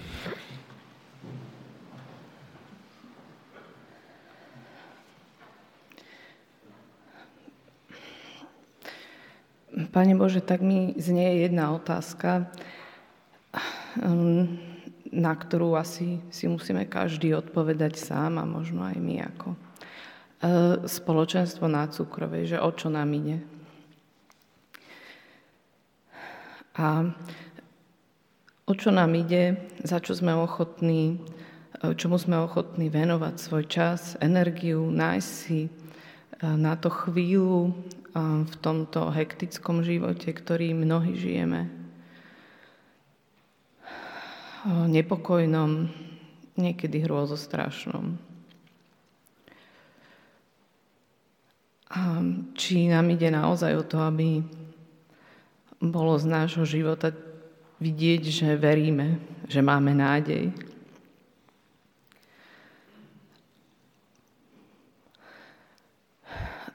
[9.91, 12.47] Pane Bože, tak mi znie jedna otázka,
[13.99, 14.55] um,
[15.11, 19.59] na ktorú asi si musíme každý odpovedať sám a možno aj my ako uh,
[20.88, 23.55] spoločenstvo na cukrovej, že o čo nám ide.
[26.76, 27.07] A
[28.67, 31.23] o čo nám ide, za čo sme ochotní,
[31.80, 35.69] e, čomu sme ochotní venovať svoj čas, energiu, nájsť si e,
[36.43, 37.71] na to chvíľu e,
[38.43, 41.71] v tomto hektickom živote, ktorý mnohí žijeme.
[44.65, 45.93] Nepokojnom,
[46.57, 48.17] niekedy hrôzostrašnom.
[51.93, 52.01] A
[52.57, 54.41] či nám ide naozaj o to, aby
[55.80, 57.11] bolo z nášho života
[57.80, 60.51] vidieť, že veríme, že máme nádej.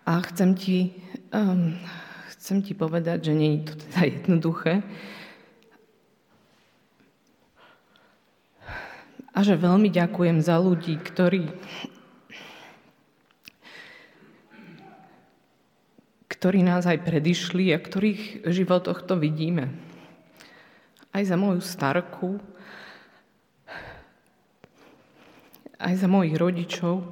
[0.05, 0.79] A chcem ti,
[1.31, 1.79] um,
[2.35, 4.83] chcem ti povedať, že nie je to teda jednoduché.
[9.31, 11.47] A že veľmi ďakujem za ľudí, ktorí
[16.41, 19.77] ktorí nás aj predišli a ktorých životoch to vidíme.
[21.13, 22.41] Aj za moju starku,
[25.77, 27.05] aj za mojich rodičov,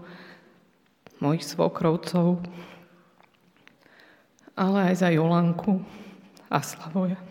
[1.20, 2.40] mojich svokrovcov,
[4.56, 5.84] ale aj za Jolanku
[6.48, 7.27] a Slavoja.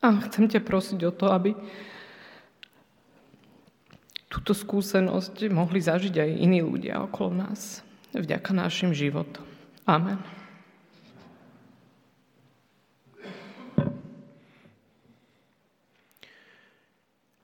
[0.00, 1.52] A chcem ťa prosiť o to, aby
[4.30, 7.84] túto skúsenosť mohli zažiť aj iní ľudia okolo nás.
[8.16, 9.44] Vďaka našim životom.
[9.84, 10.18] Amen.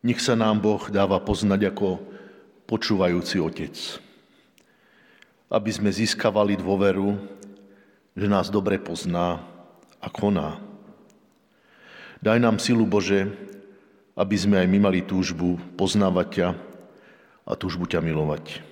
[0.07, 1.99] Nech sa nám Boh dáva poznať ako
[2.71, 3.75] počúvajúci otec.
[5.51, 7.19] Aby sme získavali dôveru,
[8.15, 9.43] že nás dobre pozná
[9.99, 10.63] a koná.
[12.27, 13.31] Daj nám silu, Bože,
[14.19, 16.49] aby sme aj my mali túžbu poznávať ťa
[17.47, 18.67] a túžbu ťa milovať.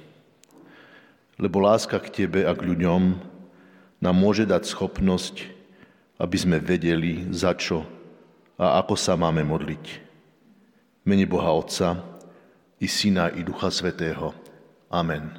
[1.38, 3.14] Lebo láska k Tebe a k ľuďom
[4.02, 5.46] nám môže dať schopnosť,
[6.18, 7.86] aby sme vedeli, za čo
[8.59, 10.02] a ako sa máme modliť.
[11.07, 12.02] Mene Boha Otca
[12.82, 14.34] i Syna i Ducha Svetého.
[14.90, 15.30] Amen.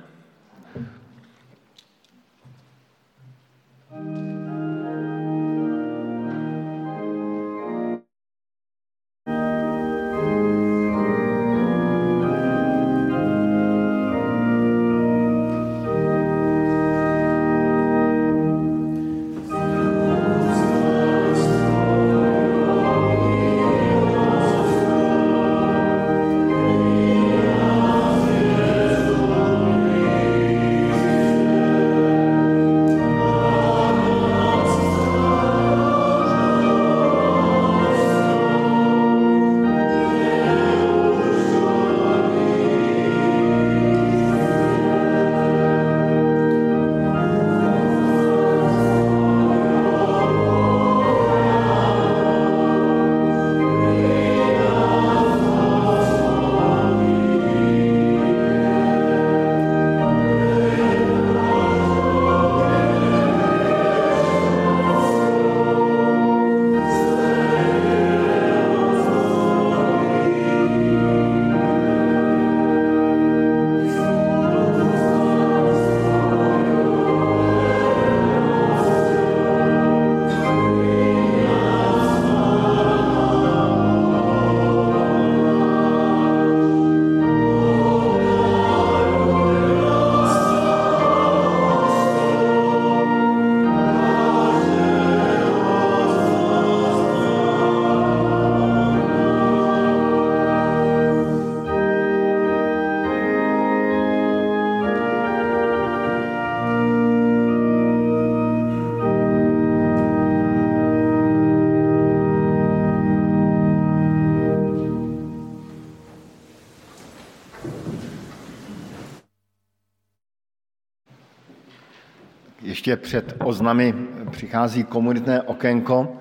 [122.97, 123.93] Před oznamy
[124.31, 126.17] přichází komunitné okénko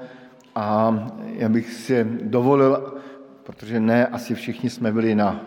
[0.55, 0.95] a
[1.25, 2.95] já bych si dovolil,
[3.43, 5.41] protože ne asi všichni jsme byli na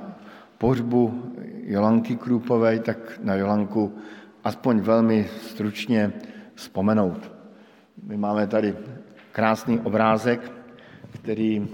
[0.57, 1.23] pohřbu
[1.63, 3.95] Jolanky Krůpové, tak na Jolanku
[4.43, 6.13] aspoň velmi stručně
[6.55, 7.31] vzpomenout.
[8.03, 8.75] My máme tady
[9.31, 10.51] krásný obrázek,
[11.11, 11.67] který,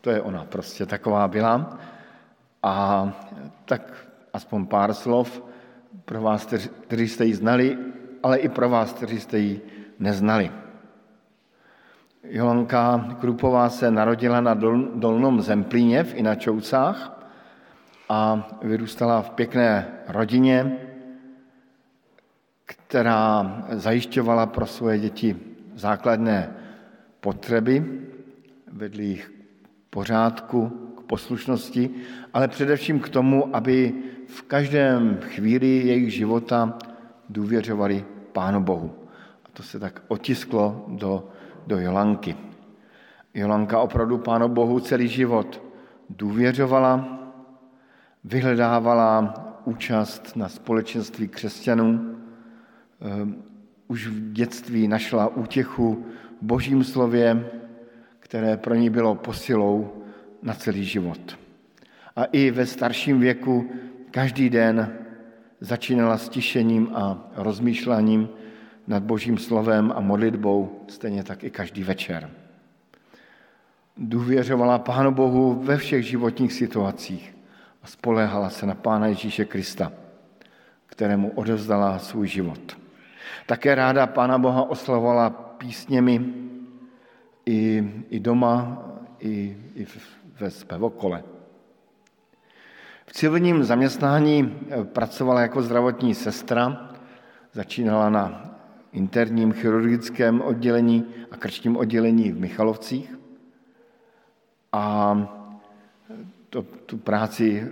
[0.00, 1.78] to je ona, prostě taková byla.
[2.62, 3.06] A
[3.64, 5.42] tak aspoň pár slov
[6.04, 6.48] pro vás,
[6.86, 7.78] kteří jste ji znali,
[8.22, 9.60] ale i pro vás, kteří jste ji
[9.98, 10.50] neznali.
[12.24, 14.54] Jolanka Krupová se narodila na
[14.94, 17.26] Dolnom Zemplíně v Inačoucách
[18.08, 20.78] a vyrůstala v pěkné rodině,
[22.66, 25.36] která zajišťovala pro svoje děti
[25.74, 26.50] základné
[27.20, 28.00] potřeby,
[28.72, 29.32] vedli jich
[29.78, 30.68] k pořádku,
[30.98, 31.90] k poslušnosti,
[32.34, 33.94] ale především k tomu, aby
[34.26, 36.78] v každém chvíli jejich života
[37.30, 38.94] důvěřovali Pánu Bohu.
[39.44, 41.28] A to se tak otisklo do,
[41.66, 42.36] do Jolanky.
[43.34, 45.62] Jolanka opravdu Pánu Bohu celý život
[46.10, 47.18] důvěřovala,
[48.24, 52.16] vyhledávala účast na společenství křesťanů,
[53.00, 53.42] ehm,
[53.88, 56.06] už v dětství našla útěchu
[56.40, 57.50] v božím slově,
[58.18, 60.02] které pro ní bylo posilou
[60.42, 61.38] na celý život.
[62.16, 63.70] A i ve starším věku
[64.10, 64.98] každý den
[65.60, 68.28] začínala s tišením a rozmýšlením
[68.86, 72.30] nad božím slovem a modlitbou, stejně tak i každý večer.
[73.96, 77.36] Důvěřovala Pánu Bohu ve všech životních situacích
[77.82, 79.92] a spoléhala se na Pána Ježíše Krista,
[80.86, 82.78] kterému odevzdala svůj život.
[83.46, 86.34] Také ráda Pána Boha oslavovala písněmi
[87.46, 88.82] i, i doma,
[89.18, 89.86] i, i
[90.40, 91.22] ve zpevokole.
[93.10, 96.90] V civilním zaměstnání eh, pracovala jako zdravotní sestra,
[97.52, 98.54] začínala na
[98.92, 103.18] interním chirurgickém oddělení a krčním oddělení v Michalovcích
[104.72, 105.16] a
[106.50, 107.68] to, tu práci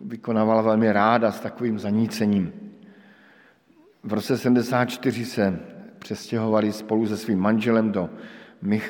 [0.00, 2.52] vykonávala velmi ráda s takovým zanícením.
[4.02, 5.60] V roce 74 se
[5.98, 8.10] přestěhovali spolu se svým manželem do,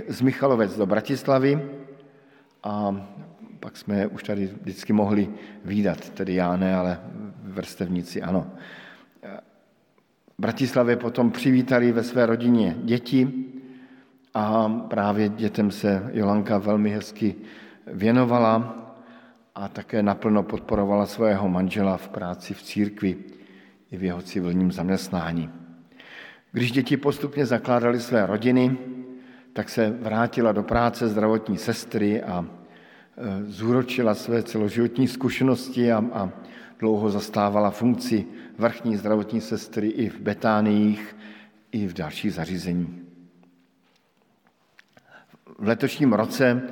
[0.08, 1.70] z Michalovec do Bratislavy
[2.62, 3.06] a
[3.60, 5.28] pak jsme je už tady vždycky mohli
[5.64, 7.00] výdat, tedy já ne, ale
[7.42, 8.46] vrstevníci ano.
[10.38, 13.44] Bratislavě potom přivítali ve své rodině děti
[14.34, 17.34] a právě dětem se Jolanka velmi hezky
[17.86, 18.74] věnovala
[19.54, 23.16] a také naplno podporovala svého manžela v práci v církvi
[23.90, 25.50] i v jeho civilním zaměstnání.
[26.52, 28.76] Když děti postupně zakládaly své rodiny,
[29.52, 32.44] tak se vrátila do práce zdravotní sestry a
[33.46, 36.30] zúročila své celoživotní zkušenosti a, a
[36.78, 38.26] dlouho zastávala funkci
[38.58, 41.16] vrchní zdravotní sestry i v Betániích,
[41.72, 43.04] i v dalších zařízení.
[45.58, 46.62] V letošním roce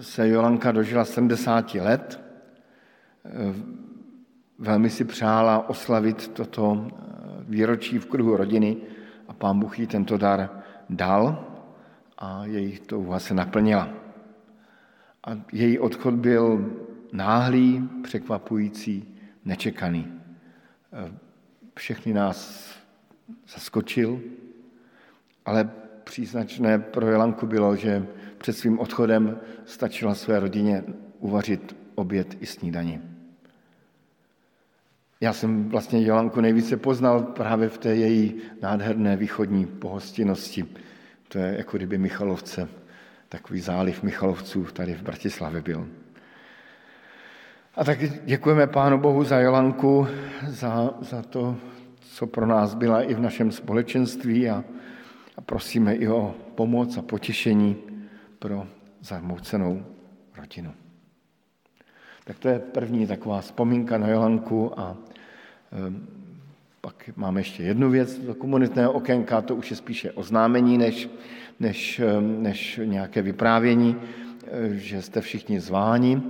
[0.00, 2.20] se Jolanka dožila 70 let.
[4.58, 6.88] Velmi si přála oslavit toto
[7.40, 8.76] výročí v kruhu rodiny
[9.28, 11.44] a pán Bůh jí tento dar dal
[12.18, 14.03] a její touha se naplnila.
[15.26, 16.72] A její odchod byl
[17.12, 20.12] náhlý, překvapující, nečekaný.
[21.76, 22.68] Všechny nás
[23.54, 24.20] zaskočil,
[25.44, 25.70] ale
[26.04, 28.06] příznačné pro Jelanku bylo, že
[28.38, 30.84] před svým odchodem stačila své rodině
[31.18, 33.00] uvařit oběd i snídaní.
[35.20, 40.66] Já jsem vlastně Jolanku nejvíce poznal právě v té její nádherné východní pohostinnosti.
[41.28, 42.68] To je jako kdyby Michalovce,
[43.34, 45.88] takový záliv Michalovců tady v Bratislavě byl.
[47.74, 50.06] A tak děkujeme Pánu Bohu za Jolanku,
[50.46, 51.56] za, za to,
[52.00, 54.64] co pro nás byla i v našem společenství a,
[55.36, 57.76] a prosíme i o pomoc a potěšení
[58.38, 58.66] pro
[59.00, 59.84] zarmoucenou
[60.36, 60.72] rodinu.
[62.24, 64.96] Tak to je první taková vzpomínka na Johanku a
[65.72, 66.06] ehm,
[66.80, 71.08] pak máme ještě jednu věc do komunitného okénka, to už je spíše oznámení než,
[71.60, 76.22] než, ehm, než nějaké vyprávění, ehm, že jste všichni zváni.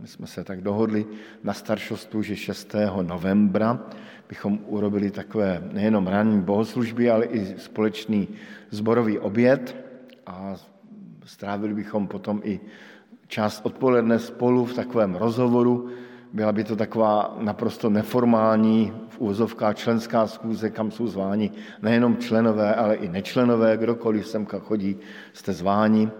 [0.00, 1.06] My jsme se tak dohodli
[1.44, 3.02] na staršostu, že 6.
[3.02, 3.80] novembra
[4.28, 8.28] bychom urobili takové nejenom ranní bohoslužby, ale i společný
[8.70, 9.76] zborový oběd
[10.26, 10.56] a
[11.24, 12.60] strávili bychom potom i
[13.26, 15.90] část odpoledne spolu v takovém rozhovoru.
[16.32, 21.50] Byla by to taková naprosto neformální v úvozovkách členská schůze, kam jsou zváni
[21.82, 24.96] nejenom členové, ale i nečlenové, kdokoliv semka chodí,
[25.32, 26.10] jste zváni.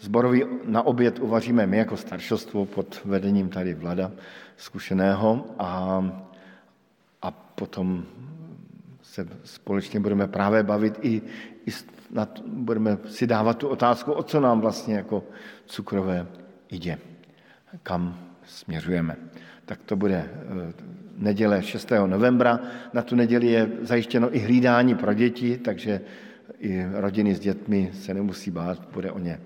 [0.00, 4.12] Zborový na oběd uvaříme my jako staršostvo pod vedením tady Vlada
[4.56, 6.04] zkušeného a,
[7.22, 8.04] a potom
[9.02, 11.22] se společně budeme právě bavit i,
[11.66, 11.72] i
[12.10, 15.24] nad, budeme si dávat tu otázku, o co nám vlastně jako
[15.66, 16.26] cukrové
[16.70, 16.98] jde,
[17.82, 19.16] kam směřujeme.
[19.66, 20.72] Tak to bude eh,
[21.18, 21.92] neděle 6.
[22.06, 22.60] novembra.
[22.92, 26.00] Na tu neděli je zajištěno i hlídání pro děti, takže
[26.58, 29.40] i rodiny s dětmi se nemusí bát, bude o ně,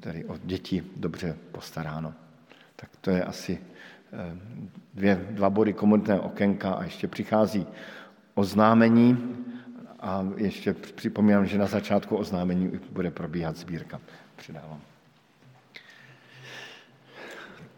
[0.00, 2.14] tedy o děti dobře postaráno.
[2.76, 3.58] Tak to je asi
[4.12, 4.38] eh,
[4.94, 7.66] dvě, dva body komunitného okénka a ještě přichází
[8.34, 9.36] oznámení
[10.00, 14.00] a ještě připomínám, že na začátku oznámení bude probíhat sbírka.
[14.36, 14.95] Předávám.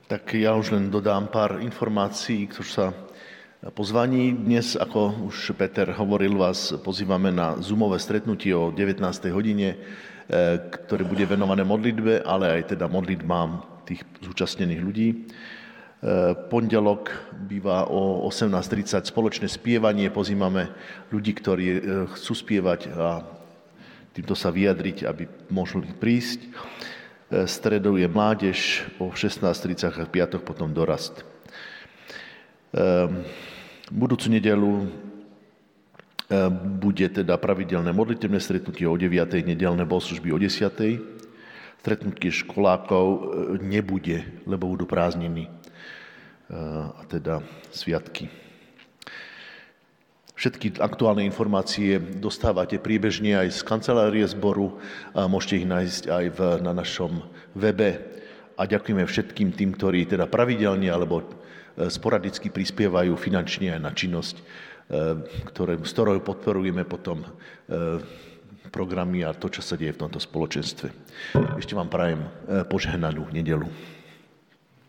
[0.08, 2.96] Tak já už len dodám pár informácií, což sa
[3.76, 4.32] pozvaní.
[4.32, 9.04] Dnes, ako už Peter hovoril, vás pozývame na Zoomové stretnutie o 19.
[9.28, 15.08] hodine, eh, ktoré bude venované modlitbe, ale aj teda modlitbám tých zúčastnených ľudí.
[15.12, 17.12] Eh, pondelok
[17.44, 20.08] býva o 18.30 spoločné spievanie.
[20.08, 20.72] Pozývame
[21.12, 21.80] ľudí, ktorí eh,
[22.16, 23.28] chcú spievať a
[24.16, 26.48] týmto sa vyjadriť, aby mohli prísť.
[27.28, 31.28] Eh, stredou je mládež, o 16.30 a piatok potom dorast.
[32.72, 33.20] Ehm,
[33.92, 36.48] budúcu nedelu eh,
[36.80, 39.44] bude teda pravidelné modlitebné stretnutie o 9.
[39.44, 40.72] nedelné bohoslužby o 10.
[41.84, 43.20] Stretnutie školákov eh,
[43.60, 45.52] nebude, lebo budú prázdniny
[46.48, 48.47] a teda sviatky.
[50.38, 54.78] Všetky aktuálne informácie dostávate priebežne aj z kancelárie zboru,
[55.10, 57.26] a môžete ich nájsť aj v, na našom
[57.58, 57.98] webe.
[58.54, 64.36] A ďakujeme všetkým tým, ktorí teda pravidelne alebo e, sporadicky prispievajú finančne aj na činnosť,
[64.38, 64.42] e,
[65.50, 67.28] ktoré, s ktorou podporujeme potom e,
[68.70, 70.86] programy a to, čo sa deje v tomto spoločenstve.
[71.58, 72.22] Ešte vám prajem
[72.70, 73.66] požehnanú nedelu.